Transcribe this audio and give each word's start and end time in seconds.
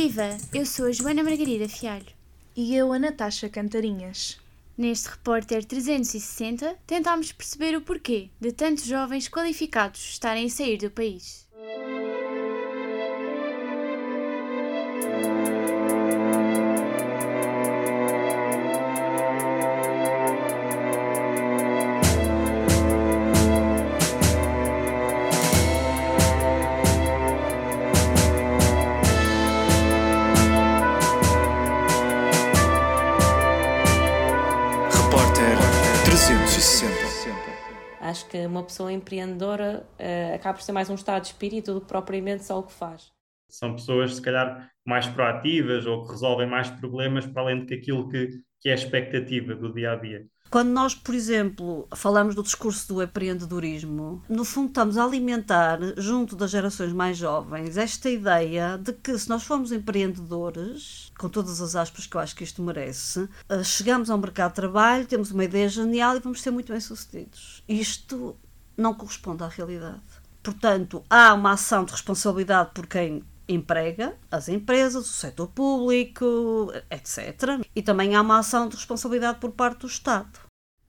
Viva! 0.00 0.38
Eu 0.54 0.64
sou 0.64 0.86
a 0.86 0.92
Joana 0.92 1.24
Margarida 1.24 1.68
Fialho. 1.68 2.06
E 2.54 2.72
eu, 2.72 2.92
a 2.92 3.00
Natasha 3.00 3.48
Cantarinhas. 3.48 4.38
Neste 4.76 5.08
Repórter 5.08 5.64
360, 5.64 6.76
tentámos 6.86 7.32
perceber 7.32 7.76
o 7.76 7.80
porquê 7.80 8.30
de 8.40 8.52
tantos 8.52 8.84
jovens 8.84 9.28
qualificados 9.28 10.00
estarem 10.10 10.46
a 10.46 10.50
sair 10.50 10.78
do 10.78 10.88
país. 10.88 11.47
360. 36.26 36.92
Acho 38.00 38.28
que 38.28 38.44
uma 38.46 38.64
pessoa 38.64 38.92
empreendedora 38.92 39.86
eh, 39.98 40.34
acaba 40.34 40.58
por 40.58 40.62
ser 40.64 40.72
mais 40.72 40.90
um 40.90 40.94
estado 40.94 41.22
de 41.22 41.28
espírito 41.28 41.74
do 41.74 41.80
que 41.80 41.86
propriamente 41.86 42.44
só 42.44 42.58
o 42.58 42.64
que 42.64 42.72
faz. 42.72 43.12
São 43.48 43.74
pessoas, 43.74 44.16
se 44.16 44.22
calhar, 44.22 44.70
mais 44.84 45.06
proativas 45.06 45.86
ou 45.86 46.04
que 46.04 46.10
resolvem 46.10 46.46
mais 46.46 46.68
problemas 46.70 47.24
para 47.24 47.42
além 47.42 47.64
de 47.64 47.74
aquilo 47.74 48.08
que, 48.08 48.28
que 48.60 48.68
é 48.68 48.72
a 48.72 48.74
expectativa 48.74 49.54
do 49.54 49.72
dia 49.72 49.92
a 49.92 49.96
dia. 49.96 50.26
Quando 50.50 50.70
nós, 50.70 50.94
por 50.94 51.14
exemplo, 51.14 51.86
falamos 51.94 52.34
do 52.34 52.42
discurso 52.42 52.88
do 52.88 53.02
empreendedorismo, 53.02 54.22
no 54.28 54.44
fundo 54.44 54.68
estamos 54.68 54.96
a 54.96 55.04
alimentar, 55.04 55.78
junto 55.98 56.34
das 56.34 56.50
gerações 56.50 56.92
mais 56.92 57.18
jovens, 57.18 57.76
esta 57.76 58.08
ideia 58.08 58.78
de 58.78 58.92
que 58.94 59.18
se 59.18 59.28
nós 59.28 59.42
formos 59.42 59.72
empreendedores, 59.72 61.12
com 61.18 61.28
todas 61.28 61.60
as 61.60 61.76
aspas 61.76 62.06
que 62.06 62.16
eu 62.16 62.20
acho 62.20 62.34
que 62.34 62.44
isto 62.44 62.62
merece, 62.62 63.28
eh, 63.48 63.62
chegamos 63.62 64.08
ao 64.08 64.16
mercado 64.16 64.50
de 64.50 64.56
trabalho, 64.56 65.06
temos 65.06 65.30
uma 65.30 65.44
ideia 65.44 65.68
genial 65.68 66.16
e 66.16 66.20
vamos 66.20 66.40
ser 66.40 66.50
muito 66.50 66.72
bem-sucedidos. 66.72 67.62
Isto 67.68 68.34
não 68.76 68.94
corresponde 68.94 69.44
à 69.44 69.48
realidade. 69.48 70.00
Portanto, 70.42 71.04
há 71.10 71.34
uma 71.34 71.52
ação 71.52 71.84
de 71.84 71.92
responsabilidade 71.92 72.70
por 72.72 72.86
quem 72.86 73.22
emprega, 73.48 74.18
as 74.30 74.48
empresas, 74.48 75.08
o 75.08 75.12
setor 75.12 75.48
público, 75.48 76.70
etc. 76.90 77.64
E 77.74 77.82
também 77.82 78.14
há 78.14 78.20
uma 78.20 78.38
ação 78.38 78.68
de 78.68 78.76
responsabilidade 78.76 79.40
por 79.40 79.52
parte 79.52 79.80
do 79.80 79.86
Estado. 79.86 80.40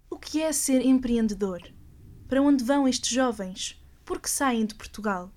O 0.09 0.17
que 0.17 0.41
é 0.41 0.51
ser 0.51 0.85
empreendedor? 0.85 1.61
Para 2.27 2.41
onde 2.41 2.63
vão 2.63 2.87
estes 2.87 3.11
jovens? 3.11 3.81
Por 4.03 4.19
que 4.19 4.29
saem 4.29 4.65
de 4.65 4.75
Portugal? 4.75 5.31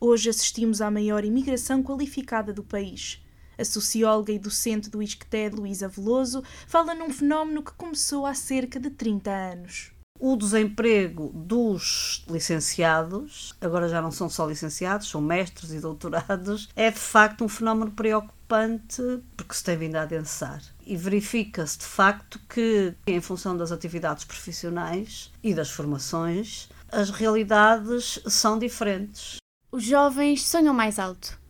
Hoje 0.00 0.30
assistimos 0.30 0.80
à 0.80 0.90
maior 0.90 1.24
imigração 1.24 1.82
qualificada 1.82 2.52
do 2.52 2.64
país. 2.64 3.22
A 3.58 3.64
socióloga 3.64 4.32
e 4.32 4.38
docente 4.38 4.88
do 4.88 5.02
ISCTE, 5.02 5.50
Luísa 5.50 5.88
Veloso, 5.88 6.42
fala 6.66 6.94
num 6.94 7.10
fenómeno 7.10 7.62
que 7.62 7.74
começou 7.74 8.24
há 8.24 8.32
cerca 8.32 8.80
de 8.80 8.88
30 8.88 9.30
anos. 9.30 9.92
O 10.22 10.36
desemprego 10.36 11.32
dos 11.34 12.26
licenciados, 12.28 13.54
agora 13.58 13.88
já 13.88 14.02
não 14.02 14.10
são 14.10 14.28
só 14.28 14.46
licenciados, 14.46 15.08
são 15.08 15.18
mestres 15.18 15.70
e 15.72 15.80
doutorados, 15.80 16.68
é 16.76 16.90
de 16.90 16.98
facto 16.98 17.42
um 17.42 17.48
fenómeno 17.48 17.90
preocupante 17.90 19.02
porque 19.34 19.54
se 19.54 19.64
tem 19.64 19.78
vindo 19.78 19.96
a 19.96 20.02
adensar. 20.02 20.60
E 20.84 20.94
verifica-se 20.94 21.78
de 21.78 21.86
facto 21.86 22.38
que, 22.50 22.94
em 23.06 23.18
função 23.22 23.56
das 23.56 23.72
atividades 23.72 24.26
profissionais 24.26 25.32
e 25.42 25.54
das 25.54 25.70
formações, 25.70 26.68
as 26.92 27.08
realidades 27.08 28.20
são 28.26 28.58
diferentes. 28.58 29.38
Os 29.72 29.84
jovens 29.84 30.44
sonham 30.44 30.74
mais 30.74 30.98
alto. 30.98 31.40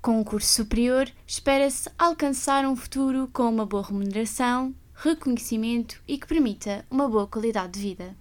Com 0.00 0.20
um 0.20 0.24
curso 0.24 0.54
superior, 0.54 1.06
espera-se 1.26 1.90
alcançar 1.98 2.64
um 2.64 2.76
futuro 2.76 3.28
com 3.30 3.50
uma 3.50 3.66
boa 3.66 3.82
remuneração, 3.82 4.74
reconhecimento 4.96 6.02
e 6.08 6.16
que 6.16 6.26
permita 6.26 6.84
uma 6.90 7.08
boa 7.08 7.26
qualidade 7.26 7.74
de 7.74 7.80
vida. 7.80 8.16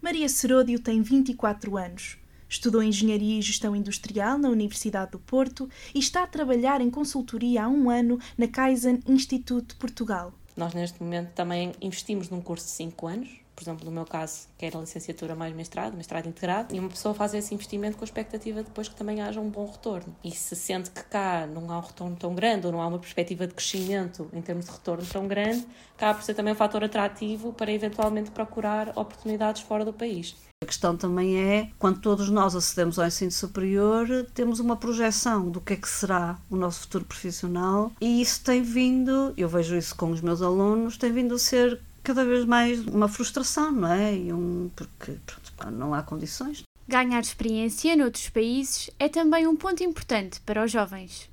Maria 0.00 0.28
Seródio 0.28 0.78
tem 0.80 1.02
24 1.02 1.76
anos. 1.76 2.16
Estudou 2.48 2.82
Engenharia 2.82 3.38
e 3.38 3.42
Gestão 3.42 3.76
Industrial 3.76 4.38
na 4.38 4.48
Universidade 4.48 5.10
do 5.10 5.18
Porto 5.18 5.68
e 5.94 5.98
está 5.98 6.22
a 6.22 6.26
trabalhar 6.26 6.80
em 6.80 6.90
consultoria 6.90 7.64
há 7.64 7.68
um 7.68 7.90
ano 7.90 8.18
na 8.38 8.48
Kaizen 8.48 9.02
Institute 9.06 9.68
de 9.68 9.74
Portugal. 9.74 10.32
Nós, 10.56 10.72
neste 10.72 11.02
momento, 11.02 11.32
também 11.34 11.72
investimos 11.82 12.30
num 12.30 12.40
curso 12.40 12.64
de 12.64 12.72
5 12.72 13.06
anos, 13.06 13.28
por 13.56 13.62
exemplo, 13.62 13.86
no 13.86 13.90
meu 13.90 14.04
caso, 14.04 14.46
que 14.58 14.66
era 14.66 14.78
licenciatura 14.78 15.34
mais 15.34 15.56
mestrado, 15.56 15.96
mestrado 15.96 16.28
integrado, 16.28 16.74
e 16.74 16.78
uma 16.78 16.90
pessoa 16.90 17.14
faz 17.14 17.32
esse 17.32 17.54
investimento 17.54 17.96
com 17.96 18.04
a 18.04 18.06
expectativa 18.06 18.62
depois 18.62 18.86
que 18.86 18.94
também 18.94 19.22
haja 19.22 19.40
um 19.40 19.48
bom 19.48 19.66
retorno. 19.66 20.14
E 20.22 20.30
se 20.30 20.54
sente 20.54 20.90
que 20.90 21.02
cá 21.04 21.46
não 21.46 21.72
há 21.72 21.78
um 21.78 21.80
retorno 21.80 22.14
tão 22.16 22.34
grande 22.34 22.66
ou 22.66 22.72
não 22.72 22.82
há 22.82 22.86
uma 22.86 22.98
perspectiva 22.98 23.46
de 23.46 23.54
crescimento 23.54 24.28
em 24.34 24.42
termos 24.42 24.66
de 24.66 24.72
retorno 24.72 25.06
tão 25.06 25.26
grande, 25.26 25.66
acaba 25.96 26.18
por 26.18 26.22
ser 26.22 26.34
também 26.34 26.52
um 26.52 26.56
fator 26.56 26.84
atrativo 26.84 27.52
para 27.54 27.72
eventualmente 27.72 28.30
procurar 28.30 28.90
oportunidades 28.90 29.62
fora 29.62 29.86
do 29.86 29.92
país. 29.92 30.36
A 30.62 30.66
questão 30.66 30.96
também 30.96 31.38
é, 31.38 31.70
quando 31.78 32.00
todos 32.00 32.30
nós 32.30 32.54
acedemos 32.56 32.98
ao 32.98 33.06
ensino 33.06 33.30
superior, 33.30 34.06
temos 34.34 34.58
uma 34.58 34.76
projeção 34.76 35.50
do 35.50 35.60
que 35.60 35.74
é 35.74 35.76
que 35.76 35.88
será 35.88 36.38
o 36.50 36.56
nosso 36.56 36.80
futuro 36.80 37.04
profissional 37.04 37.92
e 38.00 38.22
isso 38.22 38.42
tem 38.42 38.62
vindo, 38.62 39.34
eu 39.36 39.48
vejo 39.48 39.76
isso 39.76 39.94
com 39.94 40.10
os 40.10 40.20
meus 40.20 40.40
alunos, 40.40 40.96
tem 40.96 41.12
vindo 41.12 41.34
a 41.34 41.38
ser 41.38 41.80
cada 42.06 42.24
vez 42.24 42.44
mais 42.44 42.86
uma 42.86 43.08
frustração, 43.08 43.72
não 43.72 43.92
é? 43.92 44.16
E 44.16 44.32
um, 44.32 44.70
porque 44.76 45.16
pronto, 45.26 45.76
não 45.76 45.92
há 45.92 46.04
condições. 46.04 46.62
Ganhar 46.86 47.18
experiência 47.18 47.96
noutros 47.96 48.28
países 48.28 48.88
é 48.96 49.08
também 49.08 49.44
um 49.44 49.56
ponto 49.56 49.82
importante 49.82 50.40
para 50.42 50.64
os 50.64 50.70
jovens. 50.70 51.28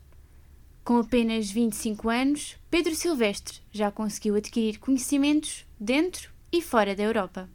Com 0.83 0.97
apenas 0.97 1.51
25 1.51 2.09
anos, 2.09 2.57
Pedro 2.71 2.95
Silvestre 2.95 3.59
já 3.71 3.91
conseguiu 3.91 4.33
adquirir 4.35 4.79
conhecimentos 4.79 5.63
dentro 5.79 6.31
e 6.51 6.59
fora 6.59 6.95
da 6.95 7.03
Europa. 7.03 7.47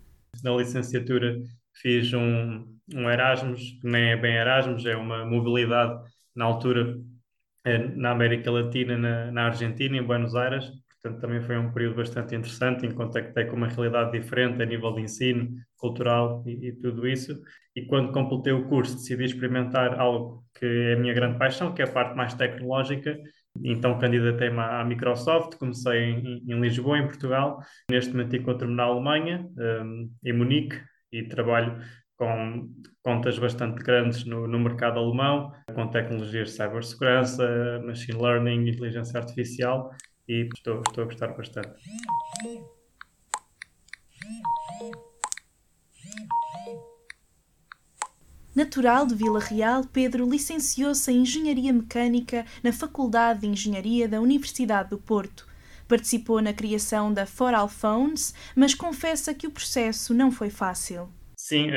Na 0.45 0.53
licenciatura 0.53 1.43
fiz 1.75 2.13
um, 2.15 2.79
um 2.95 3.11
Erasmus, 3.11 3.61
que 3.81 3.89
nem 3.89 4.13
é 4.13 4.17
bem 4.17 4.37
Erasmus, 4.37 4.87
é 4.87 4.95
uma 4.95 5.27
mobilidade 5.27 6.09
na 6.37 6.45
altura 6.45 6.97
eh, 7.65 7.79
na 7.97 8.13
América 8.13 8.49
Latina, 8.49 8.97
na, 8.97 9.33
na 9.33 9.47
Argentina, 9.47 9.97
em 9.97 10.03
Buenos 10.05 10.37
Aires. 10.37 10.71
Portanto, 11.01 11.21
também 11.21 11.41
foi 11.41 11.57
um 11.57 11.73
período 11.73 11.97
bastante 11.97 12.35
interessante, 12.35 12.85
em 12.85 12.91
contactei 12.91 13.45
com 13.45 13.57
uma 13.57 13.69
realidade 13.69 14.13
diferente 14.19 14.61
a 14.61 14.67
nível 14.67 14.93
de 14.95 15.03
ensino, 15.03 15.49
cultural 15.77 16.43
e, 16.47 16.69
e 16.69 16.73
tudo 16.73 17.07
isso. 17.07 17.41
E 17.75 17.87
quando 17.87 18.13
completei 18.13 18.53
o 18.53 18.69
curso, 18.69 18.97
decidi 18.97 19.25
experimentar 19.25 19.99
algo 19.99 20.45
que 20.55 20.67
é 20.67 20.95
a 20.95 20.97
minha 20.99 21.15
grande 21.15 21.39
paixão, 21.39 21.73
que 21.73 21.83
é 21.83 21.85
a 21.85 21.91
parte 21.91 22.17
mais 22.17 22.35
tecnológica. 22.35 23.17
Então 23.63 23.99
candidatei-me 23.99 24.59
à 24.59 24.85
Microsoft, 24.85 25.57
comecei 25.57 26.11
em, 26.11 26.43
em, 26.49 26.61
Lisboa, 26.61 26.99
em 26.99 27.07
Portugal. 27.07 27.61
Neste 27.91 28.13
momento 28.13 28.37
encontro-me 28.37 28.75
na 28.75 28.85
Alemanha, 28.85 29.49
um, 29.57 30.11
em 30.25 30.33
Munique, 30.33 30.81
e 31.13 31.23
trabalho 31.23 31.81
com 32.17 32.69
contas 33.03 33.39
bastante 33.39 33.83
grandes 33.83 34.25
no, 34.25 34.47
no 34.49 34.59
mercado 34.59 34.99
alemão, 34.99 35.53
com 35.73 35.87
tecnologias 35.87 36.51
de 36.51 36.57
cibersegurança, 36.57 37.81
machine 37.87 38.21
learning, 38.21 38.69
inteligência 38.69 39.21
artificial, 39.21 39.91
e 40.29 40.49
estou, 40.55 40.83
estou 40.87 41.05
a 41.05 41.07
gostar 41.07 41.29
bastante. 41.29 41.71
Natural 48.55 49.07
de 49.07 49.15
Vila 49.15 49.39
Real, 49.39 49.85
Pedro 49.85 50.29
licenciou-se 50.29 51.11
em 51.13 51.19
Engenharia 51.19 51.73
Mecânica 51.73 52.45
na 52.63 52.73
Faculdade 52.73 53.43
de 53.43 53.47
Engenharia 53.47 54.09
da 54.09 54.21
Universidade 54.21 54.91
do 54.91 54.99
Porto. 54.99 55.47
Participou 55.87 56.43
na 56.43 56.53
criação 56.53 57.15
da 57.15 57.25
Foral 57.25 57.69
Phones, 57.69 58.35
mas 58.57 58.75
confessa 58.75 59.33
que 59.33 59.47
o 59.47 59.51
processo 59.51 60.13
não 60.13 60.31
foi 60.31 60.51
fácil. 60.51 61.09
Sim, 61.37 61.69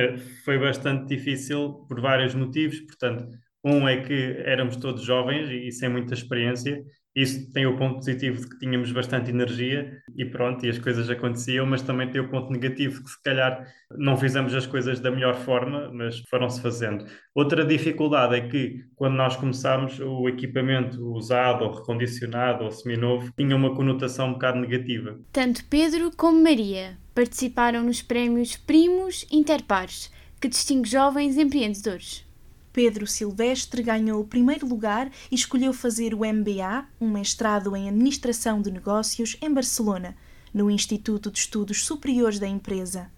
foi 0.43 0.57
bastante 0.57 1.07
difícil 1.07 1.85
por 1.87 2.01
vários 2.01 2.33
motivos. 2.33 2.79
Portanto, 2.81 3.29
um 3.63 3.87
é 3.87 4.01
que 4.01 4.35
éramos 4.43 4.75
todos 4.75 5.03
jovens 5.03 5.49
e 5.51 5.71
sem 5.71 5.87
muita 5.87 6.15
experiência. 6.15 6.83
Isso 7.15 7.51
tem 7.51 7.65
o 7.65 7.75
ponto 7.75 7.95
positivo 7.95 8.39
de 8.39 8.49
que 8.49 8.59
tínhamos 8.59 8.91
bastante 8.91 9.29
energia 9.29 10.01
e 10.15 10.23
pronto, 10.23 10.65
e 10.65 10.69
as 10.69 10.79
coisas 10.79 11.09
aconteciam, 11.09 11.65
mas 11.65 11.81
também 11.81 12.09
tem 12.09 12.21
o 12.21 12.29
ponto 12.29 12.51
negativo 12.51 13.03
que 13.03 13.09
se 13.09 13.21
calhar 13.21 13.67
não 13.97 14.15
fizemos 14.15 14.55
as 14.55 14.65
coisas 14.65 14.99
da 14.99 15.11
melhor 15.11 15.35
forma, 15.35 15.91
mas 15.93 16.19
foram-se 16.29 16.61
fazendo. 16.61 17.05
Outra 17.35 17.65
dificuldade 17.65 18.35
é 18.35 18.47
que 18.47 18.85
quando 18.95 19.15
nós 19.15 19.35
começámos, 19.35 19.99
o 19.99 20.29
equipamento 20.29 21.03
usado 21.13 21.65
ou 21.65 21.73
recondicionado 21.73 22.63
ou 22.63 22.71
seminovo 22.71 23.33
tinha 23.35 23.55
uma 23.55 23.75
conotação 23.75 24.29
um 24.29 24.33
bocado 24.33 24.59
negativa. 24.59 25.19
Tanto 25.31 25.65
Pedro 25.65 26.11
como 26.15 26.41
Maria 26.41 26.97
participaram 27.13 27.83
nos 27.83 28.01
prémios 28.01 28.55
Primos 28.55 29.25
Interpares, 29.31 30.11
que 30.39 30.47
distingue 30.47 30.89
jovens 30.89 31.37
empreendedores. 31.37 32.25
Pedro 32.73 33.05
Silvestre 33.05 33.83
ganhou 33.83 34.21
o 34.21 34.27
primeiro 34.27 34.65
lugar 34.65 35.11
e 35.29 35.35
escolheu 35.35 35.73
fazer 35.73 36.13
o 36.13 36.19
MBA, 36.19 36.85
um 36.99 37.09
mestrado 37.09 37.75
em 37.75 37.89
Administração 37.89 38.61
de 38.61 38.71
Negócios, 38.71 39.35
em 39.41 39.53
Barcelona, 39.53 40.15
no 40.53 40.71
Instituto 40.71 41.29
de 41.29 41.39
Estudos 41.39 41.83
Superiores 41.83 42.39
da 42.39 42.47
empresa. 42.47 43.11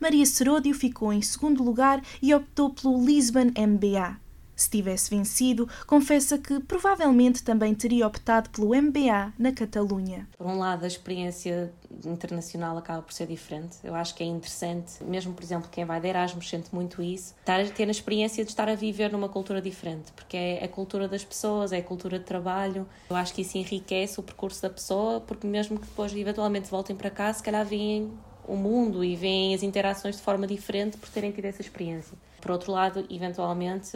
Maria 0.00 0.24
Seródio 0.26 0.74
ficou 0.74 1.12
em 1.12 1.22
segundo 1.22 1.62
lugar 1.62 2.02
e 2.20 2.34
optou 2.34 2.70
pelo 2.70 3.04
Lisbon 3.04 3.52
MBA. 3.56 4.23
Se 4.54 4.70
tivesse 4.70 5.10
vencido, 5.10 5.68
confessa 5.86 6.38
que 6.38 6.60
provavelmente 6.60 7.42
também 7.42 7.74
teria 7.74 8.06
optado 8.06 8.50
pelo 8.50 8.74
MBA 8.74 9.32
na 9.38 9.52
Catalunha. 9.52 10.28
Por 10.36 10.46
um 10.46 10.58
lado, 10.58 10.84
a 10.84 10.86
experiência 10.86 11.72
internacional 12.04 12.76
acaba 12.76 13.02
por 13.02 13.12
ser 13.12 13.26
diferente. 13.26 13.76
Eu 13.82 13.94
acho 13.94 14.14
que 14.14 14.22
é 14.22 14.26
interessante, 14.26 15.02
mesmo 15.04 15.32
por 15.32 15.42
exemplo, 15.42 15.68
quem 15.70 15.84
vai 15.84 16.00
de 16.00 16.08
Erasmus 16.08 16.48
sente 16.48 16.74
muito 16.74 17.02
isso, 17.02 17.34
estar 17.40 17.60
a 17.60 17.64
ter 17.66 17.88
a 17.88 17.90
experiência 17.90 18.44
de 18.44 18.50
estar 18.50 18.68
a 18.68 18.74
viver 18.74 19.10
numa 19.12 19.28
cultura 19.28 19.60
diferente, 19.60 20.12
porque 20.12 20.36
é 20.36 20.64
a 20.64 20.68
cultura 20.68 21.08
das 21.08 21.24
pessoas, 21.24 21.72
é 21.72 21.78
a 21.78 21.82
cultura 21.82 22.18
de 22.18 22.24
trabalho. 22.24 22.86
Eu 23.08 23.16
acho 23.16 23.34
que 23.34 23.42
isso 23.42 23.56
enriquece 23.58 24.18
o 24.18 24.22
percurso 24.22 24.62
da 24.62 24.70
pessoa, 24.70 25.20
porque 25.20 25.46
mesmo 25.46 25.78
que 25.78 25.86
depois 25.86 26.14
eventualmente 26.14 26.70
voltem 26.70 26.96
para 26.96 27.10
cá, 27.10 27.32
se 27.32 27.42
calhar 27.42 27.64
veem 27.64 28.12
o 28.46 28.56
mundo 28.56 29.04
e 29.04 29.16
veem 29.16 29.54
as 29.54 29.62
interações 29.62 30.16
de 30.16 30.22
forma 30.22 30.46
diferente 30.46 30.96
por 30.96 31.08
terem 31.08 31.32
tido 31.32 31.44
essa 31.46 31.60
experiência. 31.60 32.16
Por 32.40 32.50
outro 32.50 32.72
lado, 32.72 33.06
eventualmente, 33.10 33.92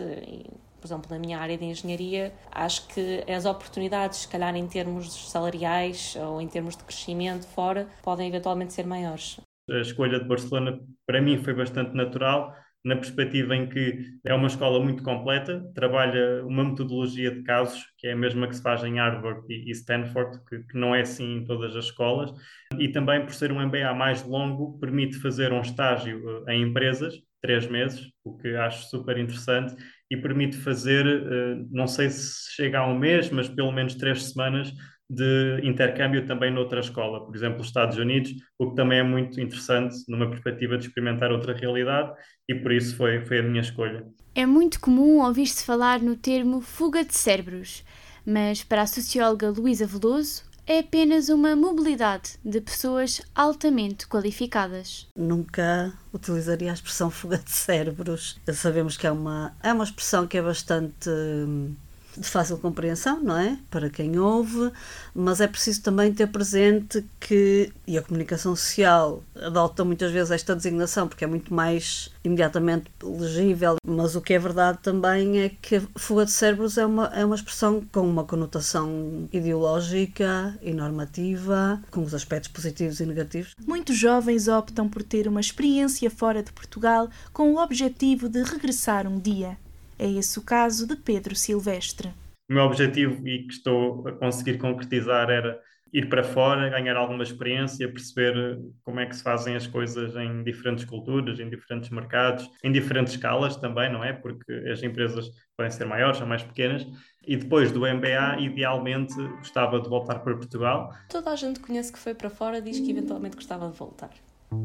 por 0.80 0.86
exemplo, 0.86 1.10
na 1.10 1.18
minha 1.18 1.38
área 1.38 1.56
de 1.58 1.64
engenharia, 1.64 2.32
acho 2.50 2.86
que 2.88 3.24
as 3.30 3.44
oportunidades, 3.44 4.20
se 4.20 4.28
calhar 4.28 4.54
em 4.56 4.66
termos 4.66 5.30
salariais 5.30 6.16
ou 6.16 6.40
em 6.40 6.48
termos 6.48 6.76
de 6.76 6.84
crescimento 6.84 7.46
fora, 7.46 7.86
podem 8.02 8.28
eventualmente 8.28 8.72
ser 8.72 8.86
maiores. 8.86 9.38
A 9.70 9.80
escolha 9.80 10.18
de 10.18 10.24
Barcelona, 10.26 10.80
para 11.06 11.20
mim, 11.20 11.36
foi 11.36 11.52
bastante 11.52 11.94
natural 11.94 12.54
na 12.84 12.96
perspectiva 12.96 13.54
em 13.56 13.68
que 13.68 14.18
é 14.24 14.32
uma 14.32 14.46
escola 14.46 14.82
muito 14.82 15.02
completa, 15.02 15.62
trabalha 15.74 16.44
uma 16.46 16.64
metodologia 16.64 17.30
de 17.30 17.42
casos, 17.42 17.84
que 17.98 18.06
é 18.06 18.12
a 18.12 18.16
mesma 18.16 18.46
que 18.48 18.56
se 18.56 18.62
faz 18.62 18.82
em 18.84 18.98
Harvard 18.98 19.42
e 19.48 19.70
Stanford, 19.72 20.38
que, 20.48 20.58
que, 20.64 20.78
não 20.78 20.94
é 20.94 21.02
assim 21.02 21.38
em 21.38 21.44
todas 21.44 21.74
as 21.76 21.86
escolas, 21.86 22.32
e 22.78 22.88
também 22.88 23.24
por 23.24 23.34
ser 23.34 23.52
um 23.52 23.60
MBA 23.60 23.92
mais 23.94 24.22
longo, 24.24 24.78
permite 24.78 25.18
fazer 25.18 25.52
um 25.52 25.60
estágio 25.60 26.44
eh, 26.46 26.54
em 26.54 26.62
empresas, 26.62 27.14
três 27.40 27.66
meses, 27.66 28.10
o 28.24 28.36
que 28.36 28.54
acho 28.56 28.88
super 28.88 29.18
interessante, 29.18 29.74
e 30.10 30.16
permite 30.16 30.56
fazer, 30.56 31.06
eh, 31.06 31.56
não 31.70 31.86
sei 31.86 32.10
se 32.10 32.52
chega 32.54 32.78
a 32.78 32.86
um 32.86 32.98
mês, 32.98 33.30
mas 33.30 33.48
pelo 33.48 33.72
menos 33.72 33.94
três 33.94 34.30
semanas 34.30 34.72
de 35.10 35.60
intercâmbio 35.64 36.26
também 36.26 36.52
noutra 36.52 36.80
escola, 36.80 37.24
por 37.24 37.34
exemplo, 37.34 37.60
os 37.60 37.68
Estados 37.68 37.96
Unidos, 37.96 38.34
o 38.58 38.70
que 38.70 38.76
também 38.76 38.98
é 38.98 39.02
muito 39.02 39.40
interessante 39.40 39.96
numa 40.06 40.28
perspectiva 40.28 40.76
de 40.76 40.86
experimentar 40.86 41.32
outra 41.32 41.54
realidade 41.54 42.12
e 42.48 42.54
por 42.54 42.72
isso 42.72 42.96
foi, 42.96 43.24
foi 43.24 43.38
a 43.38 43.42
minha 43.42 43.62
escolha. 43.62 44.06
É 44.34 44.44
muito 44.44 44.80
comum 44.80 45.24
ouvir-se 45.24 45.64
falar 45.64 46.00
no 46.00 46.14
termo 46.16 46.60
fuga 46.60 47.04
de 47.04 47.14
cérebros, 47.14 47.84
mas 48.24 48.62
para 48.62 48.82
a 48.82 48.86
socióloga 48.86 49.50
Luísa 49.50 49.86
Veloso 49.86 50.48
é 50.66 50.80
apenas 50.80 51.30
uma 51.30 51.56
mobilidade 51.56 52.32
de 52.44 52.60
pessoas 52.60 53.22
altamente 53.34 54.06
qualificadas. 54.06 55.08
Nunca 55.16 55.94
utilizaria 56.12 56.70
a 56.70 56.74
expressão 56.74 57.10
fuga 57.10 57.38
de 57.38 57.50
cérebros. 57.50 58.38
Sabemos 58.52 58.94
que 58.94 59.06
é 59.06 59.10
uma, 59.10 59.56
é 59.62 59.72
uma 59.72 59.84
expressão 59.84 60.26
que 60.26 60.36
é 60.36 60.42
bastante 60.42 61.08
hum, 61.08 61.74
de 62.18 62.28
fácil 62.28 62.58
compreensão, 62.58 63.20
não 63.20 63.36
é? 63.36 63.58
Para 63.70 63.88
quem 63.88 64.18
ouve, 64.18 64.70
mas 65.14 65.40
é 65.40 65.46
preciso 65.46 65.82
também 65.82 66.12
ter 66.12 66.26
presente 66.26 67.04
que, 67.20 67.72
e 67.86 67.96
a 67.96 68.02
comunicação 68.02 68.54
social 68.54 69.22
adota 69.34 69.84
muitas 69.84 70.10
vezes 70.10 70.30
esta 70.30 70.54
designação 70.54 71.08
porque 71.08 71.24
é 71.24 71.26
muito 71.26 71.52
mais 71.52 72.10
imediatamente 72.24 72.90
legível, 73.02 73.76
mas 73.86 74.14
o 74.14 74.20
que 74.20 74.34
é 74.34 74.38
verdade 74.38 74.78
também 74.82 75.40
é 75.40 75.48
que 75.48 75.80
fuga 75.96 76.24
de 76.24 76.30
cérebros 76.30 76.76
é 76.76 76.84
uma, 76.84 77.06
é 77.06 77.24
uma 77.24 77.34
expressão 77.34 77.82
com 77.92 78.08
uma 78.08 78.24
conotação 78.24 79.28
ideológica 79.32 80.58
e 80.62 80.72
normativa, 80.72 81.80
com 81.90 82.02
os 82.02 82.14
aspectos 82.14 82.50
positivos 82.50 83.00
e 83.00 83.06
negativos. 83.06 83.54
Muitos 83.66 83.96
jovens 83.96 84.48
optam 84.48 84.88
por 84.88 85.02
ter 85.02 85.28
uma 85.28 85.40
experiência 85.40 86.10
fora 86.10 86.42
de 86.42 86.52
Portugal 86.52 87.08
com 87.32 87.54
o 87.54 87.62
objetivo 87.62 88.28
de 88.28 88.42
regressar 88.42 89.06
um 89.06 89.18
dia. 89.18 89.56
É 89.98 90.08
esse 90.08 90.38
o 90.38 90.42
caso 90.42 90.86
de 90.86 90.96
Pedro 90.96 91.34
Silvestre. 91.34 92.08
O 92.48 92.54
meu 92.54 92.64
objetivo 92.64 93.26
e 93.26 93.46
que 93.46 93.52
estou 93.52 94.06
a 94.06 94.12
conseguir 94.12 94.58
concretizar 94.58 95.28
era 95.28 95.60
ir 95.92 96.08
para 96.08 96.22
fora, 96.22 96.68
ganhar 96.68 96.96
alguma 96.96 97.22
experiência, 97.22 97.88
perceber 97.88 98.58
como 98.82 99.00
é 99.00 99.06
que 99.06 99.16
se 99.16 99.22
fazem 99.22 99.56
as 99.56 99.66
coisas 99.66 100.14
em 100.16 100.42
diferentes 100.42 100.84
culturas, 100.84 101.40
em 101.40 101.48
diferentes 101.48 101.90
mercados, 101.90 102.48
em 102.62 102.70
diferentes 102.70 103.14
escalas 103.14 103.56
também, 103.56 103.90
não 103.92 104.04
é? 104.04 104.12
Porque 104.12 104.52
as 104.70 104.82
empresas 104.82 105.30
podem 105.56 105.70
ser 105.70 105.86
maiores 105.86 106.20
ou 106.20 106.26
mais 106.26 106.42
pequenas. 106.42 106.86
E 107.26 107.36
depois 107.36 107.72
do 107.72 107.80
MBA, 107.80 108.40
idealmente 108.40 109.14
gostava 109.38 109.80
de 109.80 109.88
voltar 109.88 110.20
para 110.20 110.34
Portugal. 110.34 110.94
Toda 111.08 111.30
a 111.30 111.36
gente 111.36 111.60
que 111.60 111.66
conhece 111.66 111.92
que 111.92 111.98
foi 111.98 112.14
para 112.14 112.30
fora 112.30 112.62
diz 112.62 112.80
que 112.80 112.90
eventualmente 112.90 113.36
gostava 113.36 113.68
de 113.68 113.76
voltar. 113.76 114.10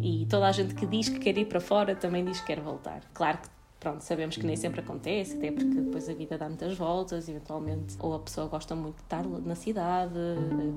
E 0.02 0.26
toda 0.30 0.48
a 0.48 0.52
gente 0.52 0.74
que 0.74 0.86
diz 0.86 1.10
que 1.10 1.20
quer 1.20 1.38
ir 1.38 1.46
para 1.46 1.60
fora 1.60 1.96
também 1.96 2.24
diz 2.24 2.40
que 2.40 2.48
quer 2.48 2.62
voltar. 2.62 3.02
Claro 3.14 3.40
que 3.40 3.50
pronto, 3.84 4.02
sabemos 4.02 4.38
que 4.38 4.46
nem 4.46 4.56
sempre 4.56 4.80
acontece, 4.80 5.36
até 5.36 5.52
porque 5.52 5.82
depois 5.82 6.08
a 6.08 6.14
vida 6.14 6.38
dá 6.38 6.48
muitas 6.48 6.76
voltas, 6.78 7.28
eventualmente, 7.28 7.96
ou 8.00 8.16
a 8.16 8.20
pessoa 8.20 8.48
gosta 8.48 8.74
muito 8.74 8.96
de 8.96 9.02
estar 9.04 9.24
na 9.28 9.56
cidade, 9.56 10.14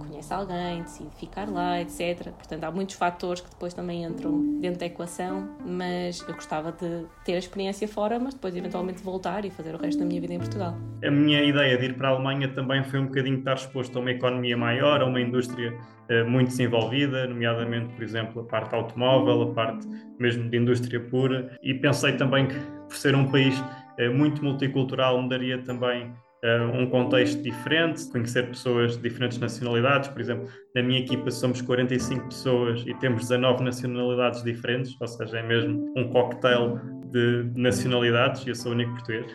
conhece 0.00 0.34
alguém, 0.34 0.82
decide 0.82 1.10
ficar 1.16 1.48
lá, 1.48 1.80
etc. 1.80 2.30
Portanto, 2.32 2.64
há 2.64 2.70
muitos 2.72 2.96
fatores 2.96 3.40
que 3.40 3.48
depois 3.48 3.72
também 3.72 4.04
entram 4.04 4.58
dentro 4.60 4.80
da 4.80 4.86
equação, 4.86 5.48
mas 5.64 6.20
eu 6.26 6.34
gostava 6.34 6.72
de 6.72 7.06
ter 7.24 7.34
a 7.34 7.38
experiência 7.38 7.86
fora, 7.86 8.18
mas 8.18 8.34
depois 8.34 8.56
eventualmente 8.56 9.00
voltar 9.02 9.44
e 9.44 9.50
fazer 9.50 9.74
o 9.76 9.78
resto 9.78 10.00
da 10.00 10.04
minha 10.04 10.20
vida 10.20 10.34
em 10.34 10.38
Portugal. 10.38 10.76
A 11.04 11.10
minha 11.10 11.42
ideia 11.44 11.78
de 11.78 11.84
ir 11.84 11.94
para 11.94 12.08
a 12.08 12.10
Alemanha 12.10 12.48
também 12.48 12.82
foi 12.82 12.98
um 12.98 13.06
bocadinho 13.06 13.38
estar 13.38 13.54
exposto 13.54 13.96
a 13.96 14.00
uma 14.00 14.10
economia 14.10 14.56
maior, 14.56 15.00
a 15.00 15.06
uma 15.06 15.20
indústria 15.20 15.78
eh, 16.08 16.22
muito 16.22 16.48
desenvolvida, 16.48 17.26
nomeadamente, 17.26 17.92
por 17.94 18.02
exemplo, 18.02 18.42
a 18.42 18.44
parte 18.44 18.74
automóvel, 18.74 19.42
a 19.42 19.54
parte 19.54 19.86
mesmo 20.18 20.48
de 20.48 20.56
indústria 20.56 21.00
pura, 21.00 21.58
e 21.62 21.74
pensei 21.74 22.16
também 22.16 22.46
que, 22.46 22.54
por 22.88 22.96
ser 22.96 23.14
um 23.14 23.30
país 23.30 23.54
eh, 23.98 24.08
muito 24.08 24.42
multicultural, 24.42 25.22
me 25.22 25.28
daria 25.28 25.58
também 25.62 26.12
eh, 26.42 26.60
um 26.62 26.88
contexto 26.88 27.42
diferente, 27.42 28.08
conhecer 28.10 28.48
pessoas 28.48 28.96
de 28.96 29.02
diferentes 29.02 29.38
nacionalidades. 29.38 30.08
Por 30.08 30.20
exemplo, 30.20 30.48
na 30.74 30.82
minha 30.82 31.00
equipa 31.00 31.30
somos 31.30 31.60
45 31.62 32.28
pessoas 32.28 32.84
e 32.86 32.94
temos 32.94 33.22
19 33.22 33.64
nacionalidades 33.64 34.42
diferentes, 34.42 34.94
ou 35.00 35.08
seja, 35.08 35.38
é 35.38 35.42
mesmo 35.42 35.92
um 35.96 36.08
cocktail 36.10 36.78
de 37.10 37.50
nacionalidades, 37.56 38.44
e 38.46 38.50
eu 38.50 38.54
sou 38.54 38.72
o 38.72 38.74
único 38.74 38.92
português. 38.92 39.34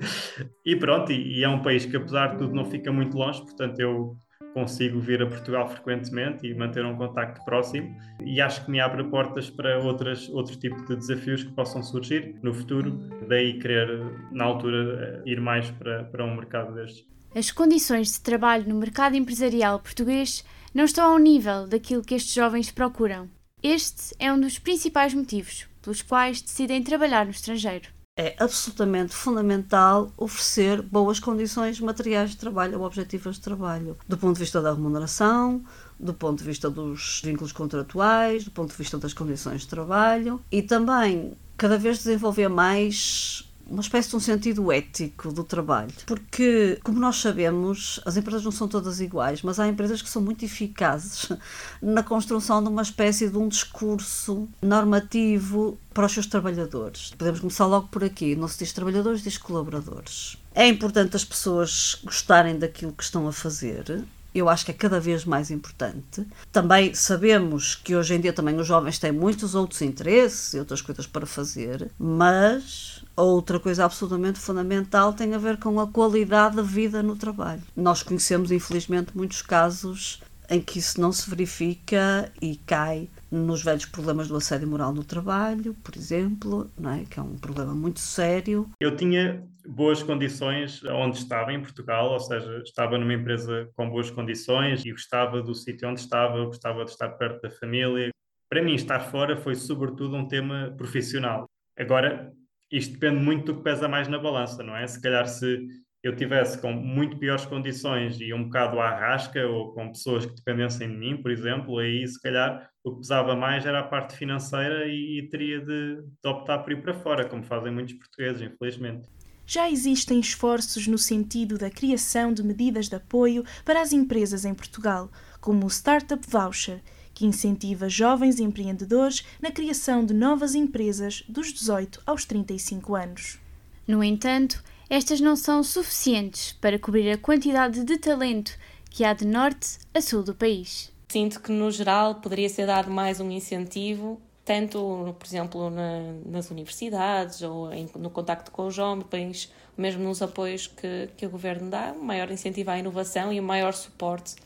e 0.64 0.74
pronto, 0.76 1.12
e, 1.12 1.38
e 1.38 1.44
é 1.44 1.48
um 1.48 1.60
país 1.60 1.84
que 1.84 1.96
apesar 1.96 2.28
de 2.28 2.38
tudo 2.38 2.54
não 2.54 2.64
fica 2.64 2.90
muito 2.90 3.16
longe, 3.16 3.40
portanto 3.42 3.78
eu 3.80 4.16
consigo 4.58 5.00
vir 5.00 5.22
a 5.22 5.26
Portugal 5.26 5.68
frequentemente 5.68 6.46
e 6.46 6.54
manter 6.54 6.84
um 6.84 6.96
contacto 6.96 7.44
próximo 7.44 7.96
e 8.24 8.40
acho 8.40 8.64
que 8.64 8.70
me 8.70 8.80
abre 8.80 9.04
portas 9.04 9.48
para 9.48 9.78
outras, 9.78 10.28
outros 10.28 10.56
tipos 10.56 10.84
de 10.86 10.96
desafios 10.96 11.44
que 11.44 11.52
possam 11.52 11.82
surgir 11.82 12.34
no 12.42 12.52
futuro, 12.52 12.98
daí 13.28 13.58
querer 13.58 13.88
na 14.32 14.44
altura 14.44 15.22
ir 15.24 15.40
mais 15.40 15.70
para, 15.70 16.04
para 16.04 16.24
um 16.24 16.34
mercado 16.34 16.74
destes. 16.74 17.06
As 17.34 17.50
condições 17.50 18.12
de 18.12 18.20
trabalho 18.20 18.68
no 18.68 18.78
mercado 18.78 19.16
empresarial 19.16 19.78
português 19.80 20.44
não 20.74 20.84
estão 20.84 21.12
ao 21.12 21.18
nível 21.18 21.66
daquilo 21.66 22.02
que 22.02 22.14
estes 22.14 22.34
jovens 22.34 22.70
procuram. 22.70 23.28
Este 23.62 24.14
é 24.18 24.32
um 24.32 24.40
dos 24.40 24.58
principais 24.58 25.12
motivos 25.14 25.68
pelos 25.82 26.02
quais 26.02 26.40
decidem 26.40 26.82
trabalhar 26.82 27.24
no 27.24 27.32
estrangeiro 27.32 27.97
é 28.18 28.34
absolutamente 28.36 29.14
fundamental 29.14 30.12
oferecer 30.16 30.82
boas 30.82 31.20
condições 31.20 31.78
materiais 31.78 32.30
de 32.30 32.36
trabalho 32.36 32.80
ou 32.80 32.84
objetivas 32.84 33.36
de 33.36 33.42
trabalho, 33.42 33.96
do 34.08 34.18
ponto 34.18 34.34
de 34.34 34.40
vista 34.40 34.60
da 34.60 34.72
remuneração, 34.72 35.62
do 36.00 36.12
ponto 36.12 36.38
de 36.38 36.44
vista 36.44 36.68
dos 36.68 37.22
vínculos 37.24 37.52
contratuais, 37.52 38.44
do 38.44 38.50
ponto 38.50 38.72
de 38.72 38.76
vista 38.76 38.98
das 38.98 39.12
condições 39.12 39.60
de 39.60 39.68
trabalho 39.68 40.40
e 40.50 40.60
também 40.60 41.34
cada 41.56 41.78
vez 41.78 41.98
desenvolver 41.98 42.48
mais 42.48 43.47
uma 43.68 43.82
espécie 43.82 44.10
de 44.10 44.16
um 44.16 44.20
sentido 44.20 44.72
ético 44.72 45.32
do 45.32 45.44
trabalho. 45.44 45.92
Porque, 46.06 46.78
como 46.82 46.98
nós 46.98 47.16
sabemos, 47.16 48.00
as 48.04 48.16
empresas 48.16 48.44
não 48.44 48.50
são 48.50 48.66
todas 48.66 49.00
iguais, 49.00 49.42
mas 49.42 49.60
há 49.60 49.68
empresas 49.68 50.00
que 50.00 50.08
são 50.08 50.22
muito 50.22 50.44
eficazes 50.44 51.28
na 51.82 52.02
construção 52.02 52.62
de 52.62 52.68
uma 52.68 52.82
espécie 52.82 53.28
de 53.28 53.36
um 53.36 53.48
discurso 53.48 54.48
normativo 54.62 55.78
para 55.92 56.06
os 56.06 56.12
seus 56.12 56.26
trabalhadores. 56.26 57.12
Podemos 57.16 57.40
começar 57.40 57.66
logo 57.66 57.88
por 57.88 58.04
aqui. 58.04 58.34
Não 58.34 58.48
se 58.48 58.58
diz 58.58 58.72
trabalhadores, 58.72 59.22
diz 59.22 59.36
colaboradores. 59.36 60.36
É 60.54 60.66
importante 60.66 61.16
as 61.16 61.24
pessoas 61.24 62.00
gostarem 62.04 62.58
daquilo 62.58 62.92
que 62.92 63.02
estão 63.02 63.28
a 63.28 63.32
fazer, 63.32 64.04
eu 64.34 64.48
acho 64.48 64.64
que 64.64 64.70
é 64.70 64.74
cada 64.74 65.00
vez 65.00 65.24
mais 65.24 65.50
importante. 65.50 66.26
Também 66.52 66.94
sabemos 66.94 67.74
que 67.74 67.96
hoje 67.96 68.14
em 68.14 68.20
dia 68.20 68.32
também 68.32 68.58
os 68.58 68.66
jovens 68.66 68.98
têm 68.98 69.12
muitos 69.12 69.54
outros 69.54 69.82
interesses 69.82 70.54
e 70.54 70.58
outras 70.58 70.82
coisas 70.82 71.06
para 71.06 71.26
fazer, 71.26 71.90
mas 71.98 73.04
outra 73.16 73.58
coisa 73.58 73.84
absolutamente 73.84 74.38
fundamental 74.38 75.12
tem 75.12 75.34
a 75.34 75.38
ver 75.38 75.58
com 75.58 75.80
a 75.80 75.86
qualidade 75.86 76.56
da 76.56 76.62
vida 76.62 77.02
no 77.02 77.16
trabalho. 77.16 77.62
Nós 77.74 78.02
conhecemos, 78.02 78.50
infelizmente, 78.50 79.16
muitos 79.16 79.42
casos 79.42 80.20
em 80.50 80.60
que 80.60 80.78
isso 80.78 81.00
não 81.00 81.12
se 81.12 81.28
verifica 81.28 82.32
e 82.40 82.56
cai 82.56 83.08
nos 83.30 83.62
velhos 83.62 83.84
problemas 83.84 84.28
do 84.28 84.36
assédio 84.36 84.66
moral 84.66 84.92
no 84.92 85.04
trabalho, 85.04 85.74
por 85.84 85.94
exemplo, 85.96 86.70
não 86.78 86.92
é? 86.92 87.04
que 87.04 87.18
é 87.18 87.22
um 87.22 87.36
problema 87.36 87.74
muito 87.74 88.00
sério. 88.00 88.68
Eu 88.80 88.96
tinha 88.96 89.46
boas 89.66 90.02
condições 90.02 90.82
onde 90.84 91.18
estava, 91.18 91.52
em 91.52 91.60
Portugal, 91.60 92.12
ou 92.12 92.20
seja, 92.20 92.62
estava 92.64 92.96
numa 92.96 93.12
empresa 93.12 93.68
com 93.76 93.90
boas 93.90 94.10
condições 94.10 94.84
e 94.84 94.90
gostava 94.90 95.42
do 95.42 95.54
sítio 95.54 95.88
onde 95.88 96.00
estava, 96.00 96.44
gostava 96.46 96.84
de 96.84 96.90
estar 96.90 97.10
perto 97.10 97.42
da 97.42 97.50
família. 97.50 98.10
Para 98.48 98.62
mim, 98.62 98.74
estar 98.74 99.00
fora 99.00 99.36
foi 99.36 99.54
sobretudo 99.54 100.16
um 100.16 100.26
tema 100.26 100.74
profissional. 100.78 101.46
Agora, 101.76 102.32
isto 102.72 102.94
depende 102.94 103.22
muito 103.22 103.52
do 103.52 103.58
que 103.58 103.64
pesa 103.64 103.86
mais 103.86 104.08
na 104.08 104.18
balança, 104.18 104.62
não 104.62 104.74
é? 104.74 104.86
Se 104.86 105.00
calhar 105.00 105.26
se 105.26 105.68
eu 106.02 106.14
tivesse 106.14 106.60
com 106.60 106.72
muito 106.72 107.18
piores 107.18 107.44
condições 107.44 108.20
e 108.20 108.32
um 108.32 108.44
bocado 108.44 108.78
à 108.78 108.90
rasca 108.90 109.44
ou 109.46 109.72
com 109.72 109.88
pessoas 109.88 110.24
que 110.24 110.34
dependessem 110.34 110.88
de 110.88 110.96
mim, 110.96 111.16
por 111.16 111.30
exemplo, 111.30 111.78
aí 111.78 112.06
se 112.06 112.20
calhar 112.20 112.70
o 112.84 112.92
que 112.92 112.98
pesava 112.98 113.34
mais 113.34 113.66
era 113.66 113.80
a 113.80 113.82
parte 113.82 114.16
financeira 114.16 114.86
e, 114.86 115.18
e 115.18 115.28
teria 115.28 115.60
de, 115.60 115.96
de 116.02 116.28
optar 116.28 116.58
por 116.58 116.72
ir 116.72 116.80
para 116.80 116.94
fora, 116.94 117.24
como 117.28 117.42
fazem 117.42 117.72
muitos 117.72 117.94
portugueses, 117.94 118.42
infelizmente. 118.42 119.08
Já 119.44 119.68
existem 119.70 120.20
esforços 120.20 120.86
no 120.86 120.98
sentido 120.98 121.56
da 121.56 121.70
criação 121.70 122.32
de 122.32 122.42
medidas 122.42 122.88
de 122.88 122.96
apoio 122.96 123.44
para 123.64 123.80
as 123.80 123.92
empresas 123.92 124.44
em 124.44 124.54
Portugal, 124.54 125.10
como 125.40 125.64
o 125.64 125.70
Startup 125.70 126.22
Voucher, 126.28 126.80
que 127.14 127.26
incentiva 127.26 127.88
jovens 127.88 128.38
empreendedores 128.38 129.26
na 129.42 129.50
criação 129.50 130.04
de 130.04 130.14
novas 130.14 130.54
empresas 130.54 131.24
dos 131.28 131.52
18 131.52 132.00
aos 132.06 132.24
35 132.24 132.94
anos. 132.94 133.40
No 133.86 134.04
entanto, 134.04 134.62
estas 134.90 135.20
não 135.20 135.36
são 135.36 135.62
suficientes 135.62 136.52
para 136.52 136.78
cobrir 136.78 137.10
a 137.10 137.18
quantidade 137.18 137.84
de 137.84 137.98
talento 137.98 138.56
que 138.90 139.04
há 139.04 139.12
de 139.12 139.26
norte 139.26 139.78
a 139.94 140.00
sul 140.00 140.22
do 140.22 140.34
país. 140.34 140.90
Sinto 141.08 141.40
que, 141.40 141.52
no 141.52 141.70
geral, 141.70 142.16
poderia 142.16 142.48
ser 142.48 142.66
dado 142.66 142.90
mais 142.90 143.20
um 143.20 143.30
incentivo, 143.30 144.20
tanto, 144.44 145.14
por 145.18 145.26
exemplo, 145.26 145.70
na, 145.70 146.12
nas 146.24 146.50
universidades 146.50 147.42
ou 147.42 147.72
em, 147.72 147.88
no 147.96 148.10
contacto 148.10 148.50
com 148.50 148.66
os 148.66 148.74
jovens, 148.74 149.52
mesmo 149.76 150.04
nos 150.04 150.22
apoios 150.22 150.66
que, 150.66 151.08
que 151.16 151.26
o 151.26 151.30
governo 151.30 151.70
dá, 151.70 151.92
um 151.92 152.02
maior 152.02 152.30
incentivo 152.30 152.70
à 152.70 152.78
inovação 152.78 153.32
e 153.32 153.40
um 153.40 153.44
maior 153.44 153.74
suporte 153.74 154.36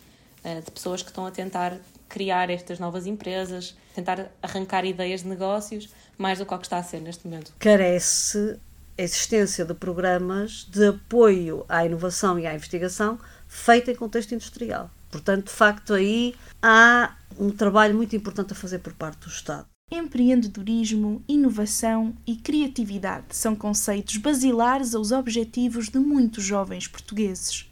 uh, 0.44 0.60
de 0.60 0.70
pessoas 0.70 1.02
que 1.02 1.08
estão 1.08 1.24
a 1.24 1.30
tentar 1.30 1.78
criar 2.08 2.50
estas 2.50 2.78
novas 2.78 3.06
empresas, 3.06 3.76
tentar 3.94 4.30
arrancar 4.42 4.84
ideias 4.84 5.22
de 5.22 5.28
negócios, 5.28 5.88
mais 6.18 6.38
do 6.38 6.46
que 6.46 6.54
o 6.54 6.58
que 6.58 6.66
está 6.66 6.78
a 6.78 6.82
ser 6.82 7.00
neste 7.00 7.26
momento. 7.26 7.54
Carece 7.58 8.58
a 8.96 9.02
existência 9.02 9.64
de 9.64 9.74
programas 9.74 10.66
de 10.70 10.88
apoio 10.88 11.64
à 11.68 11.84
inovação 11.84 12.38
e 12.38 12.46
à 12.46 12.54
investigação 12.54 13.18
feita 13.48 13.90
em 13.90 13.94
contexto 13.94 14.34
industrial. 14.34 14.90
Portanto, 15.10 15.46
de 15.46 15.52
facto, 15.52 15.94
aí 15.94 16.34
há 16.62 17.14
um 17.38 17.50
trabalho 17.50 17.94
muito 17.94 18.16
importante 18.16 18.52
a 18.52 18.56
fazer 18.56 18.78
por 18.78 18.92
parte 18.92 19.20
do 19.20 19.28
Estado. 19.28 19.66
Empreendedorismo, 19.90 21.22
inovação 21.28 22.14
e 22.26 22.34
criatividade 22.36 23.26
são 23.30 23.54
conceitos 23.54 24.16
basilares 24.16 24.94
aos 24.94 25.12
objetivos 25.12 25.90
de 25.90 25.98
muitos 25.98 26.44
jovens 26.44 26.88
portugueses. 26.88 27.70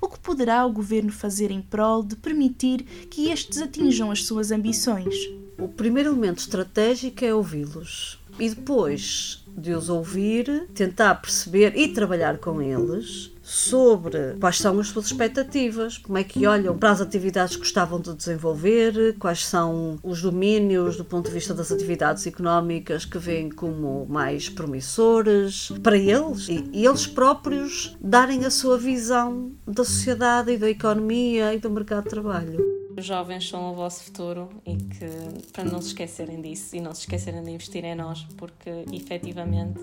O 0.00 0.08
que 0.08 0.18
poderá 0.18 0.66
o 0.66 0.72
governo 0.72 1.12
fazer 1.12 1.52
em 1.52 1.62
prol 1.62 2.02
de 2.02 2.16
permitir 2.16 2.82
que 3.08 3.30
estes 3.30 3.62
atinjam 3.62 4.10
as 4.10 4.24
suas 4.24 4.50
ambições? 4.50 5.14
O 5.56 5.68
primeiro 5.68 6.10
elemento 6.10 6.40
estratégico 6.40 7.24
é 7.24 7.32
ouvi-los 7.32 8.21
e 8.38 8.48
depois 8.48 9.44
de 9.56 9.72
os 9.72 9.88
ouvir, 9.88 10.68
tentar 10.74 11.16
perceber 11.16 11.76
e 11.76 11.88
trabalhar 11.88 12.38
com 12.38 12.62
eles 12.62 13.30
sobre 13.42 14.36
quais 14.40 14.58
são 14.58 14.78
as 14.78 14.88
suas 14.88 15.06
expectativas, 15.06 15.98
como 15.98 16.16
é 16.16 16.24
que 16.24 16.46
olham 16.46 16.78
para 16.78 16.90
as 16.90 17.00
atividades 17.00 17.56
que 17.56 17.62
gostavam 17.62 18.00
de 18.00 18.14
desenvolver, 18.14 19.16
quais 19.18 19.44
são 19.44 19.98
os 20.02 20.22
domínios 20.22 20.96
do 20.96 21.04
ponto 21.04 21.26
de 21.26 21.34
vista 21.34 21.52
das 21.52 21.72
atividades 21.72 22.26
económicas 22.26 23.04
que 23.04 23.18
veem 23.18 23.50
como 23.50 24.06
mais 24.08 24.48
promissores 24.48 25.72
para 25.82 25.96
eles 25.96 26.48
e, 26.48 26.70
eles 26.72 27.06
próprios 27.06 27.96
darem 28.00 28.44
a 28.44 28.50
sua 28.50 28.78
visão 28.78 29.52
da 29.66 29.84
sociedade 29.84 30.52
e 30.52 30.58
da 30.58 30.70
economia 30.70 31.54
e 31.54 31.58
do 31.58 31.70
mercado 31.70 32.04
de 32.04 32.10
trabalho. 32.10 32.81
Os 32.96 33.04
jovens 33.04 33.48
são 33.48 33.72
o 33.72 33.74
vosso 33.74 34.04
futuro 34.04 34.48
e 34.66 34.76
que 34.76 35.50
para 35.52 35.64
não 35.64 35.80
se 35.80 35.88
esquecerem 35.88 36.40
disso 36.40 36.76
e 36.76 36.80
não 36.80 36.94
se 36.94 37.00
esquecerem 37.00 37.42
de 37.42 37.50
investir 37.50 37.84
em 37.84 37.94
nós, 37.94 38.26
porque 38.36 38.70
efetivamente 38.92 39.80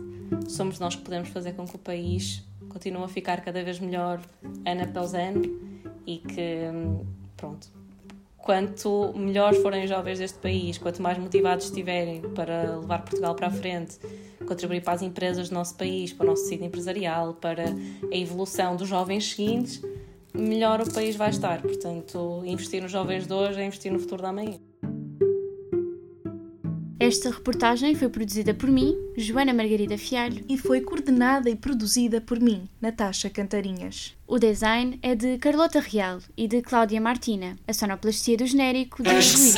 somos 0.47 0.79
nós 0.79 0.95
que 0.95 1.01
podemos 1.01 1.29
fazer 1.29 1.53
com 1.53 1.67
que 1.67 1.75
o 1.75 1.79
país 1.79 2.43
continue 2.69 3.03
a 3.03 3.07
ficar 3.07 3.41
cada 3.41 3.63
vez 3.63 3.79
melhor 3.79 4.21
ano 4.65 4.83
após 4.83 5.13
ano 5.13 5.41
e 6.05 6.17
que, 6.17 6.61
pronto, 7.35 7.67
quanto 8.37 9.13
melhores 9.15 9.61
forem 9.61 9.83
os 9.83 9.89
jovens 9.89 10.19
deste 10.19 10.39
país, 10.39 10.77
quanto 10.77 11.01
mais 11.01 11.17
motivados 11.17 11.65
estiverem 11.65 12.21
para 12.21 12.77
levar 12.77 12.99
Portugal 12.99 13.35
para 13.35 13.47
a 13.47 13.51
frente, 13.51 13.99
contribuir 14.47 14.81
para 14.81 14.93
as 14.93 15.01
empresas 15.01 15.49
do 15.49 15.55
nosso 15.55 15.75
país, 15.75 16.13
para 16.13 16.25
o 16.25 16.29
nosso 16.29 16.43
tecido 16.43 16.63
empresarial, 16.63 17.33
para 17.33 17.65
a 17.65 18.15
evolução 18.15 18.75
dos 18.75 18.87
jovens 18.87 19.31
seguintes, 19.31 19.81
melhor 20.33 20.81
o 20.81 20.91
país 20.91 21.15
vai 21.15 21.29
estar. 21.29 21.61
Portanto, 21.61 22.41
investir 22.45 22.81
nos 22.81 22.91
jovens 22.91 23.27
de 23.27 23.33
hoje 23.33 23.59
é 23.59 23.65
investir 23.65 23.91
no 23.91 23.99
futuro 23.99 24.21
da 24.21 24.31
manhã. 24.31 24.59
Esta 26.99 27.29
reportagem 27.31 27.95
foi 27.95 28.09
produzida 28.09 28.53
por 28.53 28.69
mim, 28.69 28.93
Joana 29.15 29.53
Margarida 29.53 29.97
Fialho, 29.97 30.43
e 30.49 30.57
foi 30.57 30.81
coordenada 30.81 31.49
e 31.49 31.55
produzida 31.55 32.19
por 32.19 32.41
mim, 32.41 32.67
Natasha 32.81 33.29
Cantarinhas. 33.29 34.17
O 34.27 34.37
design 34.37 34.99
é 35.01 35.15
de 35.15 35.37
Carlota 35.37 35.79
Real 35.79 36.19
e 36.35 36.45
de 36.45 36.61
Cláudia 36.61 36.99
Martina. 36.99 37.55
A 37.65 37.71
sonoplastia 37.71 38.35
do 38.35 38.45
genérico 38.45 39.01
de 39.01 39.09
Luís 39.09 39.55